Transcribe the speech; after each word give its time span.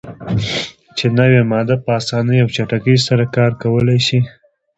چې 0.97 1.05
نوی 1.19 1.39
ماده 1.51 1.75
"په 1.83 1.89
اسانۍ 1.99 2.37
او 2.41 2.49
چټکۍ 2.55 2.97
سره 3.07 3.23
کار 3.35 3.51
کولای 3.61 3.99
شي. 4.07 4.19